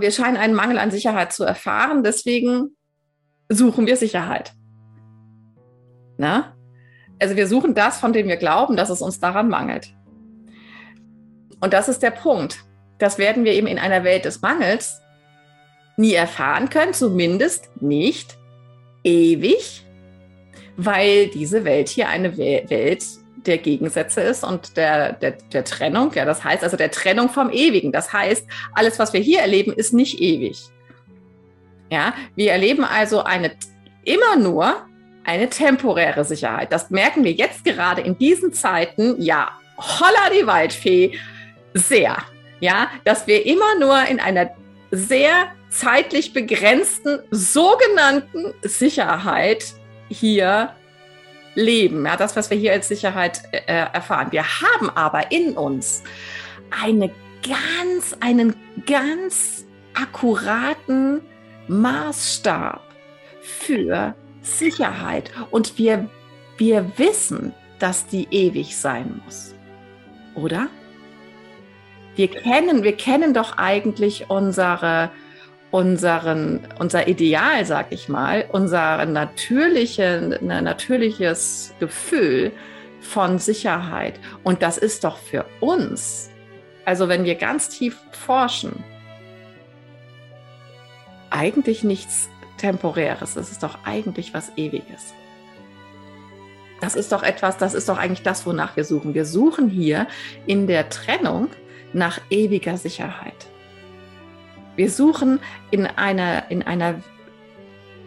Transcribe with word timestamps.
Wir 0.00 0.10
scheinen 0.10 0.36
einen 0.36 0.54
Mangel 0.54 0.78
an 0.78 0.90
Sicherheit 0.90 1.32
zu 1.32 1.44
erfahren, 1.44 2.02
deswegen 2.02 2.76
suchen 3.48 3.86
wir 3.86 3.96
Sicherheit. 3.96 4.52
Na? 6.16 6.56
Also 7.20 7.36
wir 7.36 7.46
suchen 7.46 7.74
das, 7.74 7.98
von 7.98 8.12
dem 8.12 8.28
wir 8.28 8.36
glauben, 8.36 8.76
dass 8.76 8.90
es 8.90 9.02
uns 9.02 9.20
daran 9.20 9.48
mangelt. 9.48 9.94
Und 11.60 11.72
das 11.72 11.88
ist 11.88 12.02
der 12.02 12.10
Punkt. 12.10 12.64
Das 12.98 13.18
werden 13.18 13.44
wir 13.44 13.52
eben 13.52 13.66
in 13.66 13.78
einer 13.78 14.04
Welt 14.04 14.24
des 14.24 14.40
Mangels 14.40 15.00
nie 15.96 16.14
erfahren 16.14 16.70
können, 16.70 16.94
zumindest 16.94 17.68
nicht 17.82 18.38
ewig, 19.04 19.84
weil 20.76 21.28
diese 21.28 21.64
Welt 21.64 21.88
hier 21.88 22.08
eine 22.08 22.36
Welt 22.38 23.04
der 23.46 23.58
Gegensätze 23.58 24.20
ist 24.20 24.44
und 24.44 24.76
der, 24.76 25.12
der, 25.14 25.32
der 25.52 25.64
Trennung. 25.64 26.12
Ja, 26.14 26.24
das 26.24 26.44
heißt 26.44 26.62
also 26.62 26.76
der 26.76 26.90
Trennung 26.90 27.28
vom 27.28 27.50
Ewigen. 27.50 27.92
Das 27.92 28.12
heißt, 28.12 28.46
alles, 28.74 28.98
was 28.98 29.12
wir 29.12 29.20
hier 29.20 29.40
erleben, 29.40 29.72
ist 29.72 29.92
nicht 29.92 30.20
ewig. 30.20 30.58
Ja, 31.90 32.14
wir 32.36 32.52
erleben 32.52 32.84
also 32.84 33.24
eine, 33.24 33.52
immer 34.04 34.36
nur 34.36 34.86
eine 35.24 35.48
temporäre 35.48 36.24
Sicherheit. 36.24 36.72
Das 36.72 36.90
merken 36.90 37.24
wir 37.24 37.32
jetzt 37.32 37.64
gerade 37.64 38.02
in 38.02 38.16
diesen 38.16 38.52
Zeiten, 38.52 39.20
ja, 39.20 39.50
holla 39.76 40.30
die 40.38 40.46
Waldfee, 40.46 41.18
sehr. 41.74 42.16
Ja, 42.60 42.90
dass 43.04 43.26
wir 43.26 43.46
immer 43.46 43.78
nur 43.78 44.06
in 44.06 44.20
einer 44.20 44.50
sehr 44.90 45.48
zeitlich 45.70 46.32
begrenzten 46.32 47.20
sogenannten 47.30 48.52
Sicherheit 48.62 49.64
hier 50.08 50.74
leben. 51.60 52.06
Ja, 52.06 52.16
das, 52.16 52.36
was 52.36 52.50
wir 52.50 52.56
hier 52.56 52.72
als 52.72 52.88
Sicherheit 52.88 53.42
äh, 53.52 53.60
erfahren. 53.66 54.32
Wir 54.32 54.44
haben 54.44 54.90
aber 54.90 55.30
in 55.30 55.56
uns 55.56 56.02
eine 56.70 57.10
ganz, 57.42 58.16
einen 58.20 58.54
ganz 58.86 59.66
akkuraten 59.94 61.20
Maßstab 61.68 62.82
für 63.40 64.14
Sicherheit. 64.42 65.30
Und 65.50 65.78
wir, 65.78 66.08
wir 66.56 66.90
wissen, 66.96 67.52
dass 67.78 68.06
die 68.06 68.28
ewig 68.30 68.76
sein 68.76 69.20
muss. 69.24 69.54
Oder? 70.34 70.68
Wir 72.16 72.28
kennen, 72.28 72.82
wir 72.82 72.96
kennen 72.96 73.34
doch 73.34 73.56
eigentlich 73.56 74.28
unsere, 74.28 75.10
unseren, 75.70 76.66
unser 76.78 77.06
Ideal, 77.08 77.64
sag 77.64 77.92
ich 77.92 78.08
mal, 78.08 78.44
unser 78.50 79.06
natürliche, 79.06 80.38
ne, 80.40 80.62
natürliches 80.62 81.74
Gefühl 81.78 82.52
von 83.00 83.38
Sicherheit. 83.38 84.18
Und 84.42 84.62
das 84.62 84.78
ist 84.78 85.04
doch 85.04 85.16
für 85.16 85.46
uns, 85.60 86.30
also 86.84 87.08
wenn 87.08 87.24
wir 87.24 87.36
ganz 87.36 87.68
tief 87.68 87.96
forschen, 88.10 88.84
eigentlich 91.30 91.84
nichts 91.84 92.28
Temporäres. 92.56 93.36
Es 93.36 93.50
ist 93.50 93.62
doch 93.62 93.78
eigentlich 93.84 94.34
was 94.34 94.52
Ewiges. 94.56 95.14
Das 96.80 96.94
ist 96.94 97.12
doch 97.12 97.22
etwas, 97.22 97.58
das 97.58 97.74
ist 97.74 97.88
doch 97.88 97.98
eigentlich 97.98 98.22
das, 98.22 98.46
wonach 98.46 98.76
wir 98.76 98.84
suchen. 98.84 99.14
Wir 99.14 99.24
suchen 99.24 99.68
hier 99.68 100.08
in 100.46 100.66
der 100.66 100.88
Trennung 100.88 101.48
nach 101.92 102.20
ewiger 102.30 102.76
Sicherheit. 102.76 103.49
Wir 104.80 104.90
suchen 104.90 105.40
in 105.70 105.86
einer, 105.86 106.50
in 106.50 106.62
einer 106.62 107.02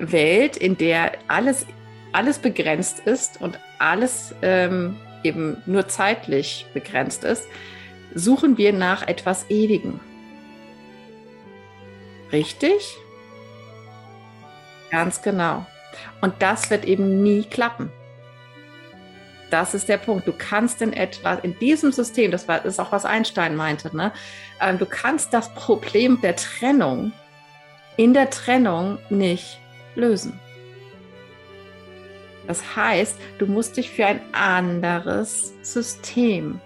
Welt, 0.00 0.56
in 0.56 0.76
der 0.76 1.12
alles, 1.28 1.64
alles 2.10 2.40
begrenzt 2.40 2.98
ist 2.98 3.40
und 3.40 3.60
alles 3.78 4.34
ähm, 4.42 4.96
eben 5.22 5.62
nur 5.66 5.86
zeitlich 5.86 6.66
begrenzt 6.74 7.22
ist, 7.22 7.46
suchen 8.16 8.58
wir 8.58 8.72
nach 8.72 9.06
etwas 9.06 9.48
Ewigem. 9.48 10.00
Richtig? 12.32 12.96
Ganz 14.90 15.22
genau. 15.22 15.64
Und 16.20 16.34
das 16.40 16.68
wird 16.68 16.84
eben 16.84 17.22
nie 17.22 17.44
klappen. 17.44 17.92
Das 19.50 19.74
ist 19.74 19.88
der 19.88 19.98
Punkt. 19.98 20.26
Du 20.26 20.32
kannst 20.32 20.82
in 20.82 20.92
etwa 20.92 21.34
in 21.34 21.58
diesem 21.58 21.92
System, 21.92 22.30
das 22.30 22.48
war 22.48 22.64
ist 22.64 22.80
auch 22.80 22.92
was 22.92 23.04
Einstein 23.04 23.54
meinte, 23.54 23.96
ne? 23.96 24.12
Ähm, 24.60 24.78
du 24.78 24.86
kannst 24.86 25.32
das 25.32 25.54
Problem 25.54 26.20
der 26.20 26.36
Trennung 26.36 27.12
in 27.96 28.12
der 28.12 28.30
Trennung 28.30 28.98
nicht 29.08 29.60
lösen. 29.94 30.38
Das 32.46 32.76
heißt, 32.76 33.18
du 33.38 33.46
musst 33.46 33.76
dich 33.76 33.90
für 33.90 34.06
ein 34.06 34.20
anderes 34.32 35.54
System 35.62 36.60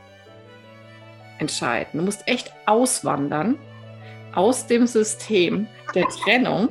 entscheiden. 1.39 2.01
Du 2.01 2.05
musst 2.05 2.27
echt 2.27 2.53
auswandern 2.67 3.59
aus 4.35 4.67
dem 4.67 4.87
System 4.87 5.67
der 5.95 6.07
Trennung 6.09 6.69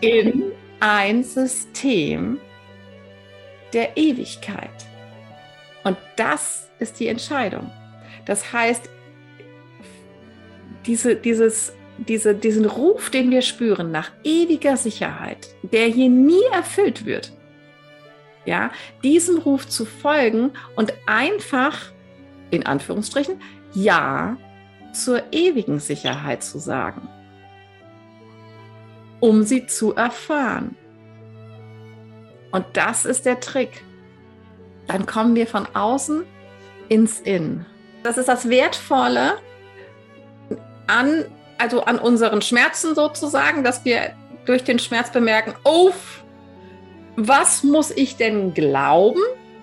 in 0.00 0.52
ein 0.80 1.24
System 1.24 2.38
der 3.74 3.96
Ewigkeit. 3.96 4.70
Und 5.82 5.96
das 6.16 6.68
ist 6.78 7.00
die 7.00 7.08
Entscheidung. 7.08 7.70
Das 8.24 8.52
heißt, 8.52 8.88
diese, 10.86 11.16
dieses, 11.16 11.72
diese, 11.98 12.34
diesen 12.34 12.64
Ruf, 12.64 13.10
den 13.10 13.30
wir 13.30 13.42
spüren 13.42 13.90
nach 13.90 14.10
ewiger 14.22 14.76
Sicherheit, 14.76 15.48
der 15.62 15.86
hier 15.86 16.08
nie 16.08 16.44
erfüllt 16.52 17.04
wird, 17.04 17.32
ja, 18.46 18.70
diesem 19.02 19.38
Ruf 19.38 19.68
zu 19.68 19.84
folgen 19.84 20.52
und 20.76 20.92
einfach, 21.06 21.92
in 22.50 22.64
Anführungsstrichen, 22.64 23.40
Ja 23.74 24.36
zur 24.92 25.22
ewigen 25.32 25.80
Sicherheit 25.80 26.44
zu 26.44 26.58
sagen 26.58 27.08
um 29.24 29.42
sie 29.42 29.66
zu 29.66 29.94
erfahren. 29.94 30.76
Und 32.54 32.64
das 32.74 33.04
ist 33.04 33.26
der 33.26 33.40
Trick. 33.40 33.82
Dann 34.86 35.06
kommen 35.06 35.34
wir 35.34 35.48
von 35.48 35.66
außen 35.74 36.24
ins 36.88 37.18
In. 37.18 37.66
Das 38.04 38.16
ist 38.16 38.28
das 38.28 38.48
Wertvolle 38.48 39.38
an, 40.86 41.24
also 41.58 41.82
an 41.84 41.98
unseren 41.98 42.42
Schmerzen 42.42 42.94
sozusagen, 42.94 43.64
dass 43.64 43.84
wir 43.84 44.12
durch 44.44 44.62
den 44.62 44.78
Schmerz 44.78 45.10
bemerken, 45.10 45.54
oh, 45.64 45.90
was 47.16 47.64
muss 47.64 47.90
ich 47.90 48.18
denn 48.18 48.54
glauben, 48.54 49.20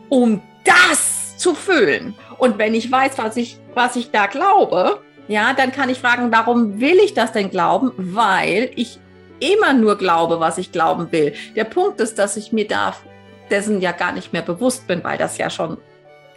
um 0.10 0.42
das 0.66 1.38
zu 1.38 1.56
fühlen? 1.56 2.14
Und 2.40 2.58
wenn 2.58 2.74
ich 2.74 2.92
weiß, 2.92 3.18
was 3.20 3.38
ich, 3.38 3.58
was 3.74 3.96
ich 3.96 4.12
da 4.12 4.28
glaube, 4.28 5.02
ja, 5.30 5.54
dann 5.54 5.72
kann 5.72 5.88
ich 5.88 6.00
fragen, 6.00 6.30
warum 6.34 6.82
will 6.82 6.98
ich 6.98 7.14
das 7.14 7.32
denn 7.32 7.52
glauben? 7.52 7.94
Weil 7.96 8.70
ich 8.76 9.00
immer 9.42 9.74
nur 9.74 9.98
glaube, 9.98 10.40
was 10.40 10.58
ich 10.58 10.72
glauben 10.72 11.12
will. 11.12 11.34
Der 11.56 11.66
Punkt 11.66 12.00
ist, 12.00 12.18
dass 12.18 12.38
ich 12.38 12.54
mir 12.54 12.68
da 12.68 12.96
dessen 13.50 13.82
ja 13.82 13.92
gar 13.92 14.14
nicht 14.14 14.32
mehr 14.32 14.42
bewusst 14.42 14.88
bin, 14.88 15.04
weil 15.04 15.18
das 15.18 15.38
ja 15.38 15.50
schon 15.50 15.78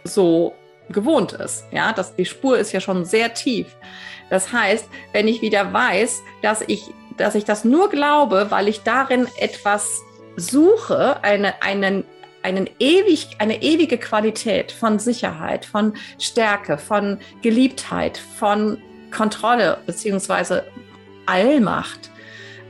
so 0.03 0.53
gewohnt 0.89 1.33
ist. 1.33 1.65
Ja, 1.71 1.93
das, 1.93 2.15
die 2.15 2.25
Spur 2.25 2.57
ist 2.57 2.71
ja 2.71 2.81
schon 2.81 3.05
sehr 3.05 3.33
tief. 3.33 3.67
Das 4.29 4.51
heißt, 4.51 4.87
wenn 5.13 5.27
ich 5.27 5.41
wieder 5.41 5.71
weiß, 5.71 6.21
dass 6.41 6.61
ich, 6.67 6.83
dass 7.17 7.35
ich 7.35 7.45
das 7.45 7.63
nur 7.63 7.89
glaube, 7.89 8.47
weil 8.49 8.67
ich 8.67 8.81
darin 8.81 9.27
etwas 9.39 10.01
suche, 10.35 11.23
eine, 11.23 11.61
einen, 11.61 12.03
einen 12.43 12.69
ewig, 12.79 13.29
eine 13.39 13.61
ewige 13.61 13.97
Qualität 13.97 14.71
von 14.71 14.99
Sicherheit, 14.99 15.65
von 15.65 15.93
Stärke, 16.19 16.77
von 16.77 17.19
Geliebtheit, 17.41 18.17
von 18.17 18.81
Kontrolle 19.11 19.77
beziehungsweise 19.85 20.65
Allmacht, 21.25 22.11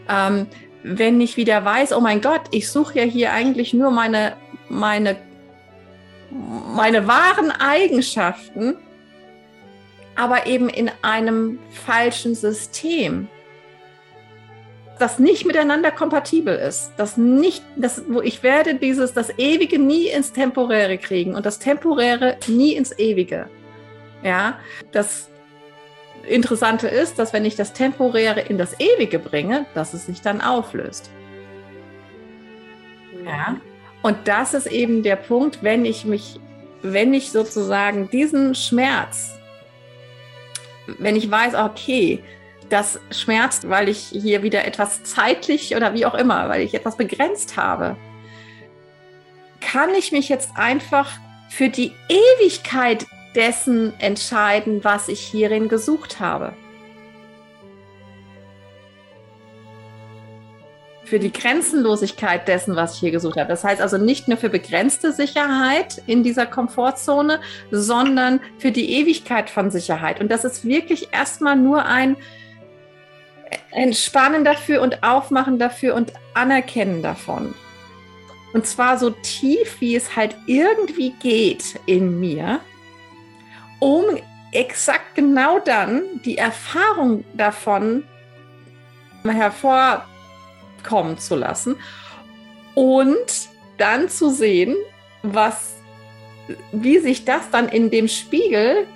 ähm, 0.10 0.48
wenn 0.84 1.20
ich 1.20 1.38
wieder 1.38 1.66
weiß, 1.66 1.94
oh 1.94 2.02
mein 2.02 2.22
Gott, 2.22 2.42
ich 2.52 2.69
suche 2.69 3.00
ja 3.00 3.06
hier 3.06 3.34
eigentlich 3.34 3.74
nur 3.74 3.92
meine, 3.92 4.34
meine, 4.69 5.18
meine 6.30 7.07
wahren 7.07 7.52
Eigenschaften, 7.52 8.75
aber 10.16 10.46
eben 10.46 10.69
in 10.69 10.92
einem 11.02 11.60
falschen 11.72 12.36
System, 12.36 13.28
das 15.00 15.19
nicht 15.19 15.46
miteinander 15.46 15.92
kompatibel 15.92 16.56
ist, 16.56 16.94
das 16.98 17.18
nicht, 17.18 17.63
das, 17.75 18.04
wo 18.08 18.22
ich 18.22 18.44
werde 18.44 18.75
dieses, 18.75 19.13
das 19.13 19.38
Ewige 19.38 19.80
nie 19.80 20.08
ins 20.08 20.31
Temporäre 20.31 20.98
kriegen 20.98 21.36
und 21.36 21.46
das 21.46 21.60
Temporäre 21.60 22.38
nie 22.48 22.74
ins 22.74 22.98
Ewige. 22.98 23.50
Ja, 24.24 24.60
das 24.92 25.30
Interessante 26.27 26.88
ist, 26.88 27.19
dass 27.19 27.33
wenn 27.33 27.45
ich 27.45 27.56
das 27.56 27.74
Temporäre 27.74 28.42
in 28.42 28.57
das 28.57 28.80
Ewige 28.80 29.19
bringe, 29.19 29.66
dass 29.74 29.94
es 29.94 30.06
sich 30.06 30.22
dann 30.22 30.42
auflöst. 30.42 31.10
Ja. 33.25 33.57
Und 34.01 34.18
das 34.27 34.54
ist 34.54 34.68
eben 34.68 35.04
der 35.04 35.16
Punkt, 35.16 35.63
wenn 35.63 35.86
ich 35.86 36.06
mich, 36.06 36.39
wenn 36.81 37.13
ich 37.13 37.31
sozusagen 37.31 38.10
diesen 38.10 38.54
Schmerz, 38.54 39.31
wenn 41.00 41.16
ich 41.16 41.30
weiß, 41.30 41.56
okay, 41.56 42.24
das 42.69 43.00
schmerzt, 43.12 43.69
weil 43.69 43.89
ich 43.89 44.00
hier 44.12 44.44
wieder 44.44 44.66
etwas 44.66 45.04
zeitlich 45.04 45.75
oder 45.75 45.94
wie 45.94 46.06
auch 46.06 46.16
immer, 46.16 46.50
weil 46.50 46.62
ich 46.62 46.74
etwas 46.74 46.98
begrenzt 46.98 47.57
habe, 47.57 47.95
kann 49.62 49.94
ich 49.95 50.12
mich 50.12 50.30
jetzt 50.30 50.51
einfach 50.56 51.12
für 51.50 51.69
die 51.69 51.92
Ewigkeit 52.10 53.06
dessen 53.36 53.94
entscheiden, 54.00 54.84
was 54.84 55.08
ich 55.08 55.20
hierin 55.20 55.68
gesucht 55.68 56.20
habe. 56.20 56.54
Für 61.04 61.20
die 61.20 61.32
Grenzenlosigkeit 61.32 62.48
dessen, 62.48 62.76
was 62.76 62.96
ich 62.96 63.00
hier 63.00 63.12
gesucht 63.12 63.38
habe. 63.38 63.50
Das 63.50 63.64
heißt 63.64 63.80
also 63.80 63.98
nicht 63.98 64.28
nur 64.28 64.38
für 64.38 64.50
begrenzte 64.50 65.12
Sicherheit 65.12 66.02
in 66.08 66.24
dieser 66.24 66.48
Komfortzone, 66.48 67.42
sondern 67.70 68.40
für 68.58 68.72
die 68.72 68.92
Ewigkeit 68.92 69.52
von 69.52 69.70
Sicherheit. 69.70 70.20
Und 70.20 70.30
das 70.30 70.46
ist 70.46 70.66
wirklich 70.66 71.10
erstmal 71.14 71.58
nur 71.58 71.86
ein 71.86 72.18
Entspannen 73.72 74.44
dafür 74.44 74.82
und 74.82 75.04
Aufmachen 75.04 75.60
dafür 75.60 75.94
und 75.94 76.14
Anerkennen 76.34 77.04
davon. 77.04 77.54
Und 78.54 78.66
zwar 78.66 78.98
so 78.98 79.10
tief, 79.10 79.82
wie 79.82 79.96
es 79.96 80.16
halt 80.16 80.36
irgendwie 80.48 81.12
geht 81.22 81.80
in 81.86 82.20
mir 82.20 82.62
um 83.80 84.04
exakt 84.51 85.16
genau 85.16 85.60
dann 85.60 86.04
die 86.24 86.38
Erfahrung 86.38 87.25
davon 87.33 88.04
hervor 89.24 90.06
kommen 90.83 91.18
zu 91.18 91.36
lassen 91.36 91.77
und 92.75 93.50
dann 93.77 94.07
zu 94.10 94.30
sehen, 94.30 94.75
was, 95.24 95.75
wie 96.72 97.00
sich 97.00 97.25
das 97.25 97.50
dann 97.50 97.68
in 97.69 97.89
dem 97.89 98.07
Spiegel, 98.07 98.88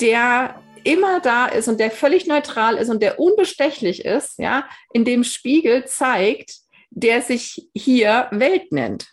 der 0.00 0.60
immer 0.82 1.20
da 1.20 1.46
ist 1.46 1.68
und 1.68 1.78
der 1.78 1.90
völlig 1.90 2.26
neutral 2.26 2.76
ist 2.76 2.88
und 2.88 3.02
der 3.02 3.20
unbestechlich 3.20 4.04
ist, 4.04 4.38
ja, 4.38 4.66
in 4.92 5.04
dem 5.04 5.24
Spiegel 5.24 5.84
zeigt, 5.84 6.54
der 6.90 7.22
sich 7.22 7.68
hier 7.74 8.28
Welt 8.30 8.72
nennt. 8.72 9.08